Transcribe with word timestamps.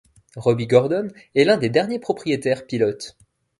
Robby 0.35 0.65
Gordon 0.65 1.09
est 1.35 1.43
l'un 1.43 1.57
des 1.57 1.69
derniers 1.69 1.99
propriétaires 1.99 2.65
pilote. 2.65 3.15